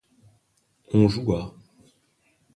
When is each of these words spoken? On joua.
On 0.95 1.07
joua. 1.13 1.53